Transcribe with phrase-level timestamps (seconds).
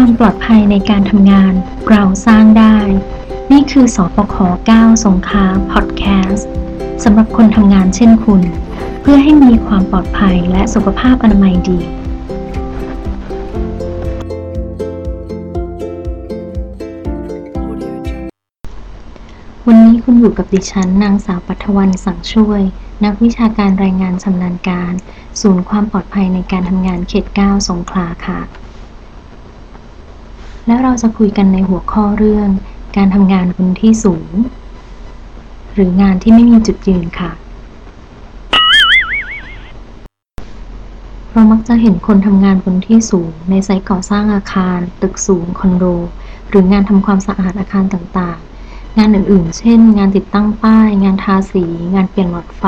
[0.00, 1.52] ความปลอดภัยในการทำงาน
[1.90, 2.76] เราสร้างได้
[3.52, 4.36] นี่คือสอปค
[4.70, 6.48] 9สงขาพอดแคสต์
[7.04, 8.42] สำหรับคนทำงานเช่นคุณ
[9.00, 11.78] เพื่อให้มีความปลอดภัยและสุขภาพอนามัยดี
[19.66, 22.62] วันนี้คุณอยู่กับดิฉันนางสาวปัทวันสังช่วย
[23.04, 24.92] นักวิชาการรายงานชำนาญการ
[25.40, 28.40] ศูนย์ความปลอดภัยในการทำงานเขต 9 สงขลาค่ะ
[30.68, 32.48] แล้วเราจะคุยกันในหัวข้อเรื่อง
[32.96, 34.30] การทำงานบนที่สูง
[35.74, 37.30] หรืองานที่ไม่มีจุดยืนค่ะ
[41.32, 45.84] เรามักจะเห็นคนทำงานบนที่สูง ในไซต์ก่อสร้างอาคาร ตึกสูง คอนโด
[46.48, 52.64] หรืองานทำความสะอาดอาคารต่างๆงานอื่นๆ เช่น งานติดตั้งป้าย งานทาสี งานเปลี่ยนหลอดไฟ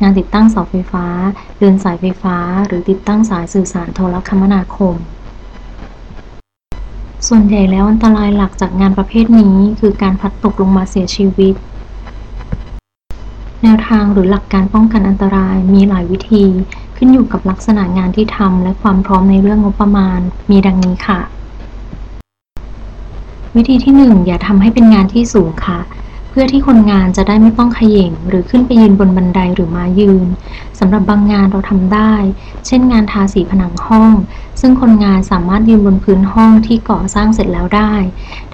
[0.00, 1.06] งานติดตั้งเสาไฟฟ้า
[1.58, 4.96] เดินสายไฟฟ้า หรือติดตั้งสายสื่อสารโทรคมนาคม
[7.26, 11.54] ส่วนใหญ่แล้วอันตรายหลักจากงานประเภทนี้คือการพัดตกลงมาเสียชีวิต
[13.62, 16.44] แนวทางหรือหลักการป้องกันอันตรายมีหลายวิธี
[16.96, 21.20] ขึ้นอยู่กับลักษณะงานที่ทำและความพร้อมในเรื่องงบประมาณ มีดังนี้ค่ะ
[23.56, 25.78] วิธีที่ 1 อย่าทำให้เป็นงานที่สูงค่ะ
[26.36, 30.26] พื่อที่คนงานจะได้ไม่ต้องขย่งหรือขึ้นไปยืนบนบันไดหรือมายืน
[30.78, 32.12] สำหรับบางงานเราทำได้
[32.66, 34.12] เช่นงานทาสีผนังห้อง
[34.60, 37.92] ซึ่งคนงานสามารถยืนบนพื้นห้องที่ก่อสร้างเสร็จแล้วได้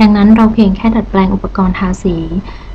[0.00, 2.16] ดังนั้นเราเพียงแค่ดัดแปลงอุปกรณ์ทาสี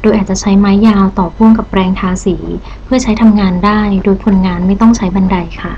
[0.02, 2.36] โดยอาจจะใช้ไม้ยาวต่อพ่วงกับแปรงทาสี
[2.84, 5.74] เพื่อใช้ทำงานได้ โดยคนงานไม่ต้องใช้บันไดค่ะ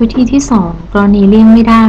[0.00, 1.86] วิธีที่ 2 กรณีเลี่ยงไม่ได้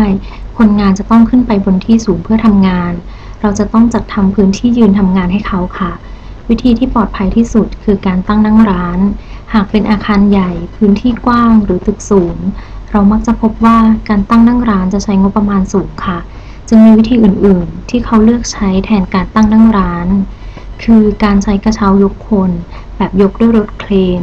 [0.57, 2.93] คนงานจะต้องขึ้นไปบนที่สูงเพื่อทำงาน
[3.41, 5.91] เราจะต้องจัดทำพื้นที่ยืนทำงานให้เขาค่ะ
[6.49, 8.99] วิธีที่ปลอดภัยที่สุดคือการตั้งนั่งร้าน
[9.53, 12.37] หากเป็นอาคารใหญ่ พื้นที่กว้างหรือตึกสูง
[12.91, 13.77] เรามักจะพบว่า
[14.09, 16.19] การตั้งนั่งร้านจะใช้งบประมาณสูงค่ะ
[16.69, 20.07] จึงมีวิธีอื่นๆ ที่เขาเลือกใช้แทนการตั้งนั่งร้าน
[20.83, 22.51] คือการใช้กระเช้ายกคน
[22.97, 24.21] แบบยกด้วยรถเครน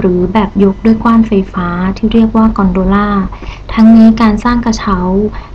[0.00, 3.08] หรือแบบยกด้วยก้านไฟฟ้าที่เรียกว่ากอนโดล่า
[3.72, 4.98] ทั้งนี้การสร้างกระเช้า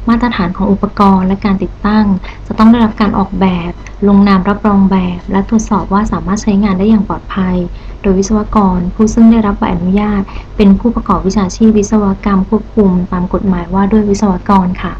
[0.10, 2.06] มาตรฐานของอุปกรณ์และการติดตั้ง
[2.48, 3.72] จะต้องได้รับการออกแบบ
[4.08, 7.56] ลงนามรับรองแบบ และตรวจสอบว่าสามารถใช้งานได้อย่างปลอดภัย
[8.02, 10.22] โดยวิศวกรผู้ซึ่งได้รับใบอนุญาต
[10.58, 14.94] เป็นผู้ประกอบวิชาชีพวิศวกรรมควบคุม ตามกฎหมายว่าด้วยวิศวกรค่ะ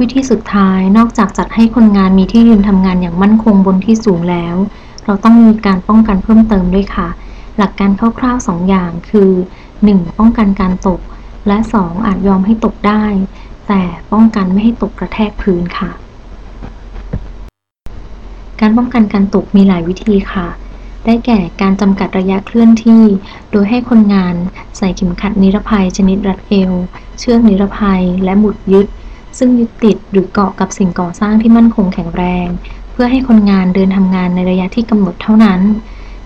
[0.00, 4.56] วิธีสุดท้ายนอกจากจัดให้คนงานมีที่ยืนทำงานอย่างมั่นคงบนที่สูงแล้ว
[5.06, 7.08] เราต้องมีการป้องกันเพิ่มเติมด้วยค่ะ
[7.56, 9.30] หลักการคร่าวๆ 2 อย่างคือ
[9.74, 10.18] 1.
[10.18, 11.00] ป้องกันการตก
[11.46, 12.06] และ 2.
[12.06, 13.04] อาจยอมให้ตกได้
[13.68, 15.90] แต่ป้องกันไม่ให้ตกกระแทกพื้นค่ะ
[18.60, 20.48] การป้องกันการตกมีหลายวิธีค่ะ
[21.04, 23.02] ได้แก่การจำกัดระยะเคลื่อนที่
[23.50, 24.34] โดยให้คนงาน
[24.76, 26.72] ใส่เข็มขัดนิรภัยชนิดรัดเอว
[27.18, 28.86] เชือกนิรภัย และหมุดยึด
[29.38, 32.48] ซึ่งยึดติดหรือเกาะกับสิ่งก่อสร้างที่มั่นคงแข็งแรง
[32.98, 35.60] พื่อให้คนงานเดินทำงานในระยะที่กำหนดเท่านั้น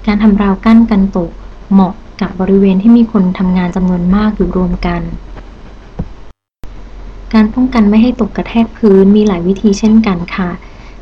[0.06, 1.30] การทำราวกั้นกันตก
[1.72, 5.02] เหมาะกับบริเวณที่มีคนทำงานจำนวนมากอยู่รวมกัน
[7.34, 10.50] การป้องกันไม่ให้ตกกระแทกพื้นมีหลายวิธีเช่นกันค่ะ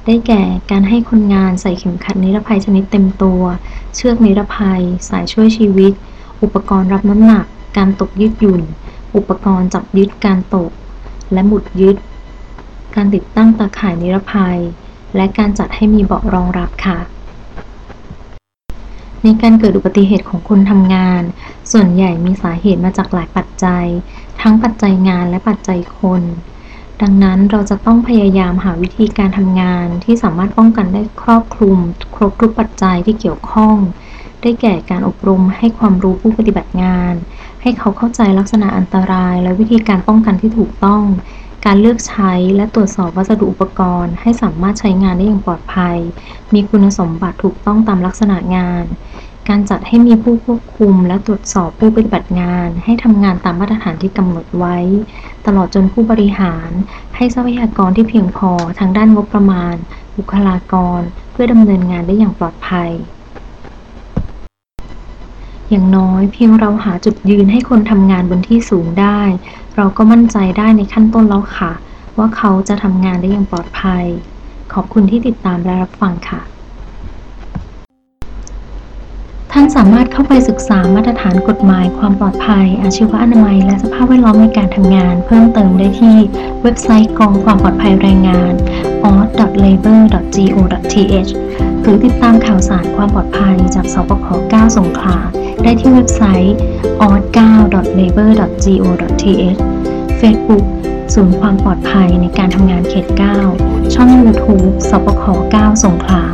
[0.05, 3.43] ได้แก่การให้คนงานใส่เข็มขัดนิรภัยชนิดเต็มตัว
[3.95, 5.93] เชือกนิรภัย สายช่วยชีวิต
[6.43, 7.47] อุปกรณ์รับน้ำหนัก
[7.77, 8.63] การตกยืดหยุ่น
[9.17, 10.71] อุปกรณ์จับยึดการตก
[11.33, 11.97] และหมุดยึด
[12.95, 14.59] การติดตั้งตาข่ายนิรภัย
[15.17, 16.99] และการจัดให้มีเบาะรองรับค่ะ
[19.23, 21.23] ในการเกิดอุบัติเหตุของคนทำงาน
[21.73, 23.87] ส่วนใหญ่มีสาเหตุมาจากหลายปัจจัย
[24.41, 26.23] ทั้งปัจจัยงานและปัจจัยคน
[27.03, 31.79] ดังนั้นเราจะต้องพยายามหาวิธีการทำงานที่สามารถป้องกันได้ครอบคลุม
[32.15, 33.77] ครบทุกปัจจัยที่เกี่ยวข้อง
[34.43, 37.15] ได้แก่การอบรมให้ความรู้ผู้ปฏิบัติงาน
[37.63, 41.03] ให้เขาเข้าใจลักษณะอันตรายและวิธีการป้องกันที่ถูกต้อง
[41.67, 45.99] การเลือกใช้และตรวจสอบวัสดุอุปกรณ์ ให้สามารถใช้งานได้อย่างปลอดภัย
[46.55, 48.85] มีคุณสมบัติถูกต้องตามลักษณะงาน
[49.49, 54.77] การจัดให้มีผู้ควบคุม และตรวจสอบผู้ปฏิบัติงาน ให้ทำงานตามมาตรฐานที่กำหนดไว้
[55.47, 56.71] ตลอดจนผู้บริหาร
[57.17, 59.75] ให้ทรัพยากรที่เพียงพอทางด้านงบประมาณ
[60.17, 61.01] บุคลากร
[61.33, 62.91] เพื่อดำเนินงานได้อย่างปลอดภัย
[65.71, 69.21] อย่างน้อยเพียงเราหาจุดยืนให้คนทำงานบนที่สูงได้
[69.77, 71.73] เราก็มั่นใจได้ในขั้นต้นแล้วค่ะ
[72.19, 74.05] ว่าเขาจะทำงานได้อย่างปลอดภัย
[74.73, 76.41] ขอบคุณที่ติดตามและรับฟังค่ะ
[79.53, 86.17] ท่านสามารถเข้าไปศึกษามาตรฐานกฎหมายความปลอดภัย อาชีวอนามัย และสภาพแวดล้อมในการทำงาน เพิ่มเติมได้ที่
[86.63, 88.53] เว็บไซต์กองความปลอดภัยแรงงาน
[89.09, 91.31] auth.labor.go.th
[91.89, 95.19] รือติดตามข่าวสารความปลอดภัยจากสปค 9 สงขลา
[95.63, 96.55] ได้ที่เว็บไซต์
[97.03, 99.61] auth9.labor.go.th
[100.21, 100.65] Facebook
[101.15, 103.07] ศูนย์ความปลอดภัยในการทำงานเขต
[103.51, 105.25] 9 ช่อง YouTube สปค
[105.55, 106.25] 9 สงขลา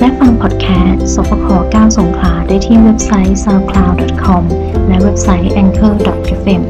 [0.00, 4.42] และฟังพอดแคสต์สปค 9 สงขลา ได้ที่เว็บไซต์ soundcloud.com
[4.88, 6.62] และเว็บไซต์ anchor.fm